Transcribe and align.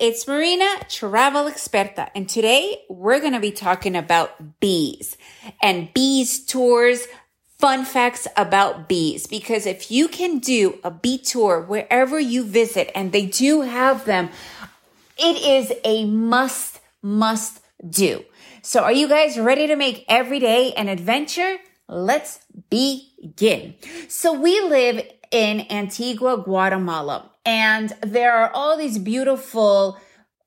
it's 0.00 0.26
Marina, 0.26 0.66
travel 0.88 1.44
experta, 1.44 2.08
and 2.14 2.26
today 2.26 2.82
we're 2.88 3.20
going 3.20 3.34
to 3.34 3.40
be 3.40 3.52
talking 3.52 3.94
about 3.94 4.58
bees 4.58 5.18
and 5.62 5.92
bees 5.92 6.42
tours, 6.42 7.06
fun 7.58 7.84
facts 7.84 8.26
about 8.34 8.88
bees. 8.88 9.26
Because 9.26 9.66
if 9.66 9.90
you 9.90 10.08
can 10.08 10.38
do 10.38 10.78
a 10.82 10.90
bee 10.90 11.18
tour 11.18 11.60
wherever 11.60 12.18
you 12.18 12.44
visit, 12.44 12.90
and 12.94 13.12
they 13.12 13.26
do 13.26 13.60
have 13.60 14.06
them, 14.06 14.30
it 15.18 15.36
is 15.36 15.70
a 15.84 16.06
must, 16.06 16.80
must 17.02 17.60
do. 17.86 18.24
So 18.62 18.82
are 18.82 18.92
you 18.92 19.06
guys 19.06 19.38
ready 19.38 19.66
to 19.66 19.76
make 19.76 20.06
every 20.08 20.38
day 20.38 20.72
an 20.72 20.88
adventure? 20.88 21.58
Let's 21.92 22.38
begin. 22.70 23.74
So 24.06 24.32
we 24.32 24.60
live 24.60 25.04
in 25.32 25.66
Antigua, 25.72 26.40
Guatemala, 26.40 27.32
and 27.44 27.92
there 28.00 28.32
are 28.32 28.48
all 28.54 28.78
these 28.78 28.96
beautiful 28.96 29.98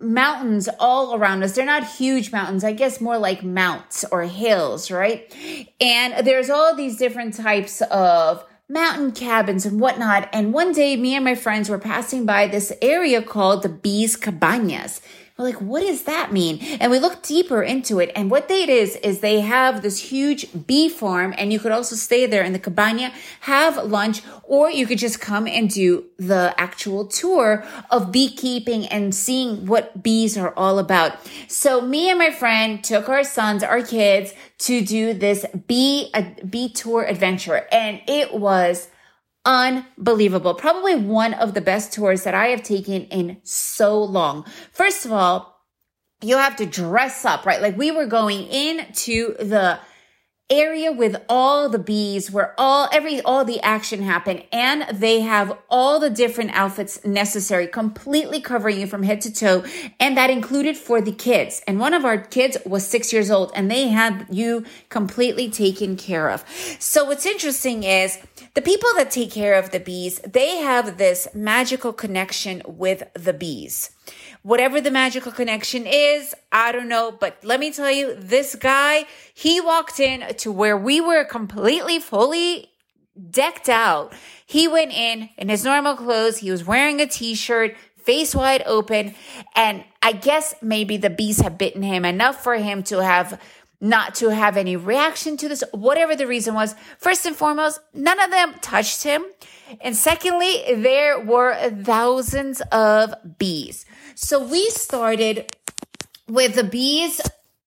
mountains 0.00 0.68
all 0.80 1.14
around 1.14 1.44
us. 1.44 1.54
They're 1.54 1.64
not 1.64 1.86
huge 1.86 2.32
mountains, 2.32 2.64
I 2.64 2.72
guess 2.72 3.00
more 3.00 3.18
like 3.18 3.44
mounts 3.44 4.04
or 4.10 4.22
hills, 4.22 4.90
right? 4.90 5.32
And 5.80 6.26
there's 6.26 6.50
all 6.50 6.74
these 6.74 6.96
different 6.96 7.34
types 7.34 7.82
of 7.82 8.44
mountain 8.68 9.12
cabins 9.12 9.64
and 9.64 9.80
whatnot. 9.80 10.28
And 10.32 10.52
one 10.52 10.72
day, 10.72 10.96
me 10.96 11.14
and 11.14 11.24
my 11.24 11.36
friends 11.36 11.70
were 11.70 11.78
passing 11.78 12.26
by 12.26 12.48
this 12.48 12.72
area 12.82 13.22
called 13.22 13.62
the 13.62 13.68
Bees 13.68 14.16
Cabañas. 14.16 15.00
We're 15.38 15.44
like, 15.44 15.60
what 15.60 15.82
does 15.82 16.02
that 16.02 16.32
mean? 16.32 16.58
And 16.80 16.90
we 16.90 16.98
look 16.98 17.22
deeper 17.22 17.62
into 17.62 18.00
it. 18.00 18.10
And 18.16 18.28
what 18.28 18.48
they 18.48 18.64
it 18.64 18.68
is, 18.68 18.96
is 18.96 19.20
they 19.20 19.40
have 19.40 19.82
this 19.82 20.10
huge 20.10 20.48
bee 20.66 20.88
farm 20.88 21.32
and 21.38 21.52
you 21.52 21.60
could 21.60 21.70
also 21.70 21.94
stay 21.94 22.26
there 22.26 22.42
in 22.42 22.52
the 22.52 22.58
cabana, 22.58 23.12
have 23.42 23.76
lunch, 23.84 24.20
or 24.42 24.68
you 24.68 24.84
could 24.84 24.98
just 24.98 25.20
come 25.20 25.46
and 25.46 25.70
do 25.70 26.06
the 26.18 26.52
actual 26.58 27.06
tour 27.06 27.64
of 27.88 28.10
beekeeping 28.10 28.86
and 28.86 29.14
seeing 29.14 29.66
what 29.66 30.02
bees 30.02 30.36
are 30.36 30.52
all 30.56 30.80
about. 30.80 31.12
So 31.46 31.80
me 31.80 32.10
and 32.10 32.18
my 32.18 32.32
friend 32.32 32.82
took 32.82 33.08
our 33.08 33.22
sons, 33.22 33.62
our 33.62 33.82
kids 33.82 34.34
to 34.58 34.84
do 34.84 35.14
this 35.14 35.46
bee, 35.68 36.10
a 36.14 36.22
bee 36.44 36.68
tour 36.68 37.04
adventure. 37.04 37.64
And 37.70 38.00
it 38.08 38.34
was 38.34 38.88
unbelievable. 39.48 40.54
Probably 40.54 40.94
one 40.94 41.32
of 41.34 41.54
the 41.54 41.62
best 41.62 41.92
tours 41.92 42.22
that 42.24 42.34
I 42.34 42.48
have 42.48 42.62
taken 42.62 43.04
in 43.06 43.38
so 43.42 44.00
long. 44.00 44.44
First 44.72 45.06
of 45.06 45.12
all, 45.12 45.56
you 46.20 46.36
have 46.36 46.56
to 46.56 46.66
dress 46.66 47.24
up, 47.24 47.46
right? 47.46 47.62
Like 47.62 47.76
we 47.76 47.90
were 47.90 48.06
going 48.06 48.46
into 48.48 49.34
the 49.38 49.80
area 50.50 50.90
with 50.90 51.14
all 51.28 51.68
the 51.68 51.78
bees 51.78 52.30
where 52.30 52.54
all 52.58 52.88
every 52.90 53.20
all 53.20 53.44
the 53.44 53.60
action 53.60 54.02
happened 54.02 54.42
and 54.50 54.86
they 54.98 55.20
have 55.20 55.56
all 55.68 56.00
the 56.00 56.08
different 56.08 56.50
outfits 56.54 57.04
necessary 57.04 57.66
completely 57.66 58.40
covering 58.40 58.80
you 58.80 58.86
from 58.86 59.02
head 59.02 59.20
to 59.20 59.32
toe 59.32 59.62
and 60.00 60.16
that 60.16 60.30
included 60.30 60.76
for 60.76 61.02
the 61.02 61.12
kids. 61.12 61.62
And 61.66 61.78
one 61.78 61.92
of 61.92 62.04
our 62.04 62.16
kids 62.16 62.56
was 62.64 62.86
6 62.86 63.12
years 63.12 63.30
old 63.30 63.52
and 63.54 63.70
they 63.70 63.88
had 63.88 64.26
you 64.30 64.64
completely 64.88 65.50
taken 65.50 65.96
care 65.96 66.30
of. 66.30 66.44
So 66.78 67.04
what's 67.04 67.26
interesting 67.26 67.82
is 67.82 68.18
the 68.54 68.62
people 68.62 68.88
that 68.96 69.10
take 69.10 69.30
care 69.30 69.54
of 69.54 69.70
the 69.70 69.80
bees 69.80 70.18
they 70.20 70.56
have 70.58 70.96
this 70.96 71.28
magical 71.34 71.92
connection 71.92 72.62
with 72.66 73.02
the 73.12 73.34
bees 73.34 73.90
whatever 74.42 74.80
the 74.80 74.90
magical 74.90 75.32
connection 75.32 75.86
is, 75.86 76.34
I 76.52 76.72
don't 76.72 76.88
know. 76.88 77.10
But 77.10 77.44
let 77.44 77.60
me 77.60 77.72
tell 77.72 77.90
you, 77.90 78.14
this 78.14 78.54
guy, 78.54 79.04
he 79.34 79.60
walked 79.60 80.00
in 80.00 80.34
to 80.36 80.52
where 80.52 80.76
we 80.76 81.00
were 81.00 81.24
completely 81.24 81.98
fully 81.98 82.70
decked 83.30 83.68
out. 83.68 84.12
He 84.46 84.68
went 84.68 84.92
in 84.92 85.30
in 85.36 85.48
his 85.48 85.64
normal 85.64 85.96
clothes. 85.96 86.38
He 86.38 86.50
was 86.50 86.64
wearing 86.64 87.00
a 87.00 87.06
t-shirt, 87.06 87.76
face 87.96 88.34
wide 88.34 88.62
open. 88.64 89.14
And 89.54 89.84
I 90.02 90.12
guess 90.12 90.54
maybe 90.62 90.96
the 90.96 91.10
bees 91.10 91.40
have 91.40 91.58
bitten 91.58 91.82
him 91.82 92.04
enough 92.04 92.42
for 92.42 92.54
him 92.54 92.82
to 92.84 93.02
have 93.02 93.40
not 93.80 94.14
to 94.16 94.30
have 94.30 94.56
any 94.56 94.76
reaction 94.76 95.36
to 95.36 95.48
this, 95.48 95.62
whatever 95.72 96.16
the 96.16 96.26
reason 96.26 96.54
was. 96.54 96.74
First 96.98 97.26
and 97.26 97.36
foremost, 97.36 97.80
none 97.94 98.18
of 98.18 98.30
them 98.30 98.54
touched 98.60 99.04
him. 99.04 99.24
And 99.80 99.96
secondly, 99.96 100.62
there 100.74 101.18
were 101.20 101.54
thousands 101.82 102.60
of 102.72 103.14
bees. 103.38 103.86
So 104.14 104.44
we 104.44 104.70
started 104.70 105.54
with 106.28 106.54
the 106.54 106.64
bees 106.64 107.20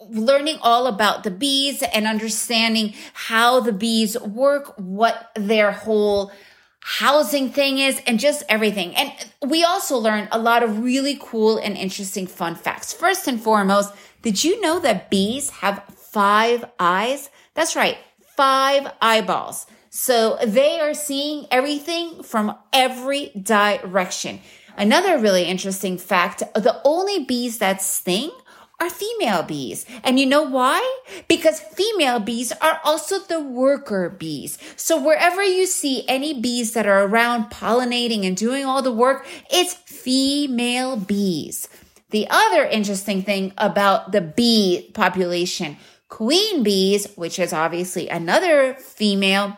learning 0.00 0.58
all 0.62 0.86
about 0.86 1.24
the 1.24 1.30
bees 1.30 1.82
and 1.82 2.06
understanding 2.06 2.94
how 3.12 3.60
the 3.60 3.72
bees 3.72 4.18
work, 4.20 4.74
what 4.76 5.30
their 5.34 5.72
whole 5.72 6.32
housing 6.80 7.50
thing 7.50 7.78
is, 7.78 8.00
and 8.06 8.18
just 8.18 8.42
everything. 8.48 8.94
And 8.96 9.12
we 9.46 9.64
also 9.64 9.98
learned 9.98 10.28
a 10.32 10.38
lot 10.38 10.62
of 10.62 10.82
really 10.82 11.18
cool 11.20 11.58
and 11.58 11.76
interesting 11.76 12.26
fun 12.26 12.54
facts. 12.54 12.92
First 12.92 13.28
and 13.28 13.40
foremost, 13.40 13.92
did 14.22 14.42
you 14.42 14.60
know 14.60 14.78
that 14.80 15.10
bees 15.10 15.50
have 15.50 15.82
five 15.96 16.64
eyes? 16.78 17.28
That's 17.54 17.76
right, 17.76 17.98
five 18.36 18.90
eyeballs. 19.02 19.66
So 19.90 20.38
they 20.44 20.80
are 20.80 20.94
seeing 20.94 21.46
everything 21.50 22.22
from 22.22 22.56
every 22.72 23.30
direction. 23.40 24.40
Another 24.76 25.18
really 25.18 25.44
interesting 25.44 25.98
fact, 25.98 26.42
the 26.54 26.80
only 26.84 27.24
bees 27.24 27.58
that 27.58 27.82
sting 27.82 28.30
are 28.80 28.90
female 28.90 29.42
bees. 29.42 29.84
And 30.04 30.20
you 30.20 30.26
know 30.26 30.42
why? 30.42 30.80
Because 31.26 31.58
female 31.60 32.20
bees 32.20 32.52
are 32.52 32.80
also 32.84 33.18
the 33.18 33.40
worker 33.40 34.08
bees. 34.08 34.56
So 34.76 35.02
wherever 35.02 35.42
you 35.42 35.66
see 35.66 36.04
any 36.06 36.40
bees 36.40 36.74
that 36.74 36.86
are 36.86 37.04
around 37.04 37.50
pollinating 37.50 38.24
and 38.24 38.36
doing 38.36 38.64
all 38.64 38.82
the 38.82 38.92
work, 38.92 39.26
it's 39.50 39.74
female 39.74 40.96
bees. 40.96 41.68
The 42.10 42.28
other 42.30 42.64
interesting 42.64 43.22
thing 43.22 43.52
about 43.58 44.12
the 44.12 44.20
bee 44.20 44.90
population, 44.94 45.76
queen 46.08 46.62
bees, 46.62 47.06
which 47.16 47.38
is 47.38 47.52
obviously 47.52 48.08
another 48.08 48.74
female, 48.74 49.56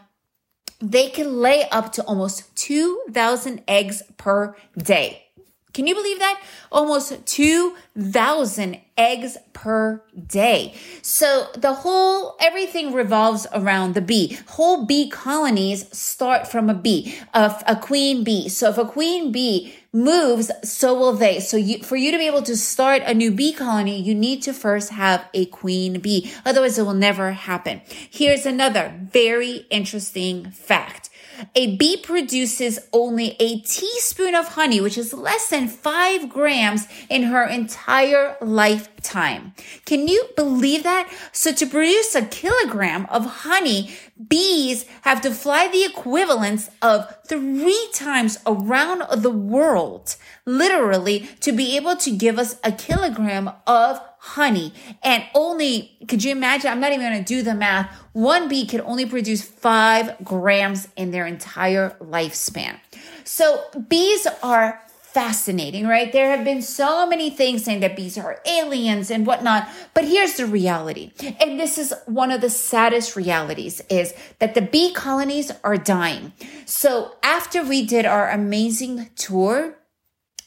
they 0.80 1.08
can 1.08 1.40
lay 1.40 1.64
up 1.70 1.92
to 1.92 2.02
almost 2.04 2.54
2,000 2.56 3.62
eggs 3.68 4.02
per 4.16 4.56
day. 4.76 5.26
Can 5.72 5.86
you 5.86 5.94
believe 5.94 6.18
that? 6.18 6.42
Almost 6.72 7.26
2,000 7.26 8.80
eggs 8.98 9.36
per 9.52 10.02
day. 10.26 10.74
So 11.00 11.46
the 11.56 11.72
whole, 11.74 12.36
everything 12.40 12.92
revolves 12.92 13.46
around 13.52 13.94
the 13.94 14.00
bee. 14.00 14.38
Whole 14.48 14.84
bee 14.84 15.08
colonies 15.08 15.86
start 15.96 16.48
from 16.48 16.68
a 16.68 16.74
bee, 16.74 17.14
of 17.34 17.62
a 17.68 17.76
queen 17.76 18.24
bee. 18.24 18.48
So 18.48 18.70
if 18.70 18.78
a 18.78 18.84
queen 18.84 19.30
bee 19.30 19.74
moves, 19.92 20.50
so 20.62 20.94
will 20.94 21.12
they. 21.12 21.40
So 21.40 21.56
you, 21.56 21.82
for 21.82 21.96
you 21.96 22.12
to 22.12 22.18
be 22.18 22.26
able 22.26 22.42
to 22.42 22.56
start 22.56 23.02
a 23.04 23.14
new 23.14 23.30
bee 23.30 23.52
colony, 23.52 24.00
you 24.00 24.14
need 24.14 24.42
to 24.42 24.52
first 24.52 24.90
have 24.90 25.26
a 25.34 25.46
queen 25.46 26.00
bee. 26.00 26.30
Otherwise 26.44 26.78
it 26.78 26.84
will 26.84 26.94
never 26.94 27.32
happen. 27.32 27.82
Here's 27.86 28.46
another 28.46 28.94
very 29.12 29.66
interesting 29.70 30.50
fact. 30.52 31.09
A 31.54 31.76
bee 31.76 31.96
produces 31.96 32.78
only 32.92 33.36
a 33.40 33.60
teaspoon 33.60 34.34
of 34.34 34.48
honey, 34.48 34.80
which 34.80 34.98
is 34.98 35.12
less 35.12 35.48
than 35.48 35.68
five 35.68 36.28
grams 36.28 36.86
in 37.08 37.24
her 37.24 37.44
entire 37.44 38.36
lifetime. 38.40 39.54
Can 39.84 40.08
you 40.08 40.28
believe 40.36 40.82
that? 40.82 41.12
So 41.32 41.52
to 41.52 41.66
produce 41.66 42.14
a 42.14 42.22
kilogram 42.22 43.06
of 43.06 43.24
honey, 43.26 43.90
bees 44.28 44.84
have 45.02 45.20
to 45.22 45.30
fly 45.30 45.68
the 45.68 45.84
equivalence 45.84 46.70
of 46.82 47.14
three 47.26 47.88
times 47.94 48.38
around 48.46 49.22
the 49.22 49.30
world, 49.30 50.16
literally, 50.44 51.28
to 51.40 51.52
be 51.52 51.76
able 51.76 51.96
to 51.96 52.10
give 52.10 52.38
us 52.38 52.56
a 52.62 52.72
kilogram 52.72 53.50
of 53.66 54.00
honey. 54.20 54.74
And 55.02 55.24
only, 55.34 55.96
could 56.06 56.22
you 56.22 56.30
imagine? 56.30 56.70
I'm 56.70 56.78
not 56.78 56.92
even 56.92 57.10
going 57.10 57.24
to 57.24 57.24
do 57.24 57.42
the 57.42 57.54
math. 57.54 57.90
One 58.12 58.48
bee 58.48 58.66
can 58.66 58.82
only 58.82 59.06
produce 59.06 59.42
five 59.42 60.22
grams 60.22 60.88
in 60.94 61.10
their 61.10 61.26
entire 61.26 61.96
lifespan. 62.00 62.78
So 63.24 63.64
bees 63.88 64.26
are 64.42 64.82
fascinating, 65.00 65.86
right? 65.86 66.12
There 66.12 66.30
have 66.36 66.44
been 66.44 66.60
so 66.60 67.06
many 67.06 67.30
things 67.30 67.64
saying 67.64 67.80
that 67.80 67.96
bees 67.96 68.18
are 68.18 68.40
aliens 68.46 69.10
and 69.10 69.26
whatnot, 69.26 69.68
but 69.94 70.04
here's 70.04 70.34
the 70.34 70.46
reality. 70.46 71.12
And 71.40 71.58
this 71.58 71.78
is 71.78 71.94
one 72.06 72.30
of 72.30 72.42
the 72.42 72.50
saddest 72.50 73.16
realities 73.16 73.80
is 73.88 74.14
that 74.38 74.54
the 74.54 74.62
bee 74.62 74.92
colonies 74.92 75.50
are 75.64 75.78
dying. 75.78 76.32
So 76.66 77.12
after 77.22 77.64
we 77.64 77.86
did 77.86 78.04
our 78.04 78.30
amazing 78.30 79.10
tour, 79.16 79.78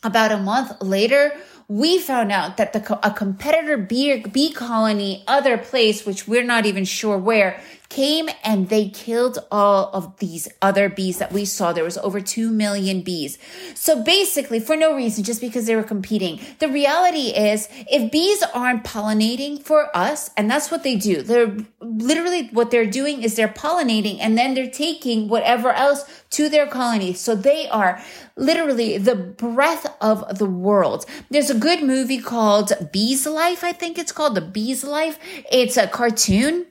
about 0.04 0.32
a 0.32 0.38
month 0.38 0.82
later, 0.82 1.34
we 1.68 2.00
found 2.00 2.32
out 2.32 2.58
that 2.58 2.74
the, 2.74 3.00
a 3.06 3.12
competitor 3.12 3.78
bee, 3.78 4.22
bee 4.22 4.52
colony, 4.52 5.24
other 5.28 5.58
place, 5.58 6.06
which 6.06 6.28
we're 6.28 6.44
not 6.44 6.66
even 6.66 6.86
sure 6.86 7.18
where, 7.18 7.62
came 7.94 8.28
and 8.44 8.70
they 8.70 8.90
killed 8.90 9.38
all 9.52 9.92
of 9.94 10.18
these 10.18 10.48
other 10.64 10.90
bees 10.90 11.20
that 11.20 11.32
we 11.32 11.46
saw. 11.46 11.72
There 11.72 11.84
was 11.84 11.98
over 12.00 12.20
2 12.20 12.50
million 12.50 13.02
bees. 13.02 13.38
So 13.76 14.04
basically, 14.04 14.60
for 14.60 14.76
no 14.76 14.96
reason, 14.96 15.24
just 15.24 15.42
because 15.42 15.68
they 15.68 15.76
were 15.76 15.84
competing. 15.84 16.40
The 16.58 16.70
reality 16.70 17.30
is, 17.30 17.70
if 17.90 18.12
bees 18.12 18.44
aren't 18.54 18.84
pollinating 18.84 19.62
for 19.62 19.96
us, 19.96 20.32
and 20.36 20.50
that's 20.50 20.72
what 20.72 20.82
they 20.84 20.96
do, 20.96 21.22
they're 21.22 21.56
literally 21.82 22.48
what 22.48 22.72
they're 22.72 22.90
doing 22.90 23.22
is 23.22 23.36
they're 23.36 23.48
pollinating 23.48 24.18
and 24.20 24.38
then 24.38 24.56
they're 24.56 24.70
taking 24.70 25.28
whatever 25.28 25.72
else 25.72 26.04
to 26.32 26.50
their 26.50 26.66
colony. 26.66 27.14
So 27.14 27.36
they 27.36 27.70
are 27.70 28.02
literally 28.36 28.98
the 28.98 29.16
breath 29.16 29.86
of 30.02 30.40
the 30.40 30.48
world. 30.48 31.06
There's 31.30 31.53
a 31.54 31.60
good 31.60 31.84
movie 31.84 32.20
called 32.20 32.74
Bees 32.92 33.28
Life, 33.28 33.64
I 33.64 33.72
think 33.72 33.98
it's 33.98 34.12
called 34.12 34.36
The 34.36 34.42
Bees 34.42 34.84
Life. 34.84 35.20
It's 35.52 35.78
a 35.78 35.88
cartoon 35.88 36.66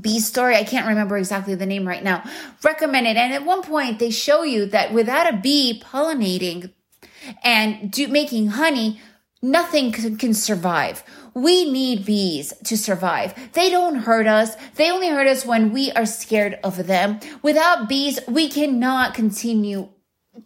bee 0.00 0.20
story. 0.20 0.56
I 0.56 0.64
can't 0.64 0.88
remember 0.88 1.16
exactly 1.16 1.54
the 1.54 1.66
name 1.66 1.86
right 1.86 2.02
now. 2.02 2.24
Recommended. 2.62 3.16
And 3.16 3.32
at 3.32 3.44
one 3.44 3.62
point 3.62 3.98
they 3.98 4.10
show 4.10 4.42
you 4.42 4.66
that 4.66 4.92
without 4.92 5.32
a 5.32 5.36
bee 5.36 5.82
pollinating 5.84 6.72
and 7.42 7.90
do, 7.90 8.08
making 8.08 8.48
honey, 8.48 9.00
nothing 9.42 9.92
can, 9.92 10.16
can 10.16 10.34
survive. 10.34 11.04
We 11.34 11.70
need 11.70 12.04
bees 12.04 12.52
to 12.64 12.76
survive. 12.76 13.34
They 13.52 13.70
don't 13.70 13.96
hurt 13.96 14.26
us. 14.26 14.56
They 14.74 14.90
only 14.90 15.08
hurt 15.08 15.26
us 15.26 15.44
when 15.44 15.72
we 15.72 15.92
are 15.92 16.06
scared 16.06 16.58
of 16.64 16.86
them. 16.86 17.20
Without 17.42 17.88
bees, 17.88 18.18
we 18.26 18.48
cannot 18.48 19.14
continue 19.14 19.88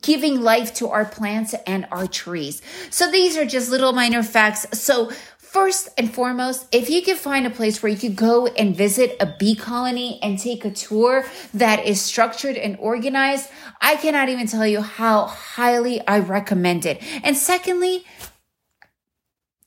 giving 0.03 0.41
life 0.41 0.75
to 0.75 0.89
our 0.89 1.05
plants 1.05 1.55
and 1.67 1.87
our 1.91 2.07
trees. 2.07 2.63
So 2.91 3.11
these 3.11 3.37
are 3.37 3.45
just 3.45 3.71
little 3.71 3.93
minor 3.93 4.23
facts. 4.23 4.67
So 4.79 5.11
First 5.49 5.89
and 5.97 6.13
foremost, 6.13 6.67
if 6.73 6.91
you 6.91 7.01
could 7.01 7.17
find 7.17 7.47
a 7.47 7.51
place 7.51 7.83
where 7.83 7.91
you 7.91 7.97
could 7.97 8.17
go 8.17 8.49
and 8.49 8.77
visit 8.77 9.17
a 9.19 9.35
bee 9.39 9.55
colony 9.55 10.21
and 10.23 10.39
take 10.39 10.63
a 10.67 10.71
tour 10.71 11.25
that 11.55 11.87
is 11.87 12.03
structured 12.03 12.59
and 12.59 12.77
organized, 12.79 13.49
I 13.81 13.97
cannot 13.97 14.29
even 14.29 14.47
tell 14.47 14.67
you 14.67 14.83
how 14.83 15.25
highly 15.25 16.07
I 16.07 16.19
recommend 16.19 16.85
it. 16.85 17.03
And 17.25 17.35
secondly, 17.35 18.05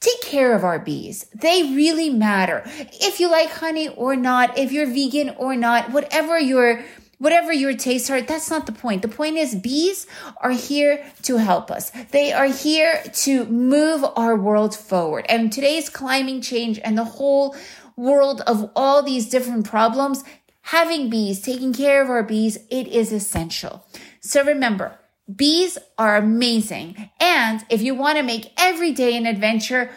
take 0.01 0.21
care 0.21 0.53
of 0.53 0.63
our 0.63 0.77
bees. 0.77 1.25
They 1.33 1.73
really 1.73 2.11
matter. 2.11 2.61
If 2.65 3.19
you 3.19 3.31
like 3.31 3.49
honey 3.49 3.89
or 3.89 4.15
not, 4.15 4.59
if 4.59 4.71
you're 4.71 4.85
vegan 4.85 5.31
or 5.31 5.55
not, 5.55 5.91
whatever 5.91 6.37
your 6.37 6.85
whatever 7.21 7.53
your 7.53 7.75
tastes 7.75 8.09
are, 8.09 8.19
that's 8.19 8.49
not 8.49 8.65
the 8.65 8.71
point. 8.71 9.03
The 9.03 9.07
point 9.07 9.37
is 9.37 9.53
bees 9.53 10.07
are 10.37 10.51
here 10.51 11.05
to 11.21 11.37
help 11.37 11.69
us. 11.69 11.91
They 12.09 12.33
are 12.33 12.47
here 12.47 13.03
to 13.25 13.45
move 13.45 14.03
our 14.15 14.35
world 14.35 14.75
forward. 14.75 15.27
And 15.29 15.53
today's 15.53 15.87
climate 15.87 16.41
change 16.41 16.79
and 16.83 16.97
the 16.97 17.03
whole 17.03 17.55
world 17.95 18.41
of 18.47 18.71
all 18.75 19.03
these 19.03 19.29
different 19.29 19.69
problems, 19.69 20.23
having 20.61 21.11
bees, 21.11 21.41
taking 21.41 21.73
care 21.73 22.01
of 22.01 22.09
our 22.09 22.23
bees, 22.23 22.57
it 22.71 22.87
is 22.87 23.11
essential. 23.11 23.85
So 24.19 24.43
remember, 24.43 24.97
bees 25.33 25.77
are 25.99 26.15
amazing. 26.15 27.11
And 27.19 27.63
if 27.69 27.83
you 27.83 27.93
want 27.93 28.17
to 28.17 28.23
make 28.23 28.51
every 28.57 28.93
day 28.93 29.15
an 29.15 29.27
adventure, 29.27 29.91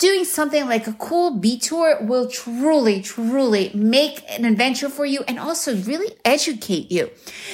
doing 0.00 0.24
something 0.24 0.66
like 0.66 0.86
a 0.86 0.94
cool 0.94 1.36
bee 1.36 1.58
tour 1.58 1.98
will 2.00 2.26
truly, 2.26 3.02
truly 3.02 3.70
make 3.74 4.24
an 4.30 4.46
adventure 4.46 4.88
for 4.88 5.04
you 5.04 5.22
and 5.28 5.38
also 5.38 5.76
really 5.82 6.10
educate 6.24 6.90
you. 6.90 7.10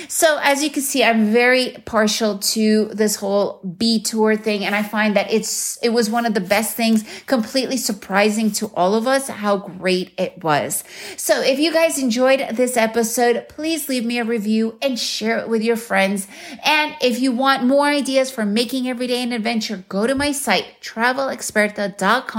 So 0.08 0.38
as 0.40 0.62
you 0.62 0.70
can 0.70 0.82
see, 0.82 1.02
I'm 1.02 1.32
very 1.32 1.76
partial 1.84 2.38
to 2.38 2.86
this 2.86 3.16
whole 3.16 3.60
bee 3.78 4.00
tour 4.00 4.36
thing. 4.36 4.64
And 4.64 4.76
I 4.76 4.84
find 4.84 5.16
that 5.16 5.30
it's, 5.30 5.76
it 5.82 5.88
was 5.88 6.08
one 6.08 6.24
of 6.24 6.34
the 6.34 6.40
best 6.40 6.76
things, 6.76 7.04
completely 7.26 7.76
surprising 7.76 8.52
to 8.52 8.68
all 8.68 8.94
of 8.94 9.08
us 9.08 9.26
how 9.26 9.56
great 9.56 10.12
it 10.16 10.42
was. 10.44 10.84
So 11.16 11.42
if 11.42 11.58
you 11.58 11.72
guys 11.72 11.98
enjoyed 11.98 12.46
this 12.52 12.76
episode, 12.76 13.48
please 13.48 13.88
leave 13.88 14.04
me 14.04 14.20
a 14.20 14.24
review 14.24 14.78
and 14.80 14.96
share 14.96 15.38
it 15.38 15.48
with 15.48 15.64
your 15.64 15.76
friends. 15.76 16.28
And 16.64 16.94
if 17.02 17.18
you 17.18 17.32
want 17.32 17.64
more 17.64 17.86
ideas 17.86 18.30
for 18.30 18.46
making 18.46 18.88
every 18.88 19.08
day 19.08 19.24
an 19.24 19.32
adventure, 19.32 19.84
go 19.88 20.06
to 20.06 20.14
my 20.14 20.30
site, 20.30 20.80
travelexperta.com 20.80 22.35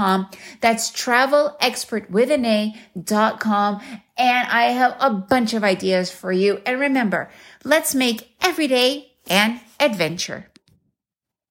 that's 0.60 0.90
travel 0.90 1.56
expert 1.60 2.10
with 2.10 2.30
an 2.30 2.44
A.com. 2.44 3.80
And 4.16 4.48
I 4.48 4.64
have 4.64 4.96
a 5.00 5.10
bunch 5.10 5.54
of 5.54 5.64
ideas 5.64 6.10
for 6.10 6.32
you. 6.32 6.60
And 6.66 6.80
remember, 6.80 7.30
let's 7.64 7.94
make 7.94 8.34
every 8.42 8.66
day 8.66 9.12
an 9.28 9.60
adventure. 9.78 10.48